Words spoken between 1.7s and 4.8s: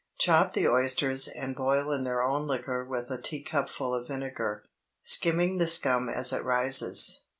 in their own liquor with a teacupful of vinegar,